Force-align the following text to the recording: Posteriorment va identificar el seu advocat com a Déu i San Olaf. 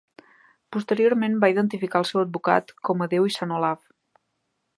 Posteriorment 0.77 1.37
va 1.45 1.51
identificar 1.55 2.01
el 2.05 2.07
seu 2.13 2.23
advocat 2.25 2.75
com 2.91 3.05
a 3.07 3.13
Déu 3.13 3.29
i 3.33 3.37
San 3.37 3.55
Olaf. 3.61 3.87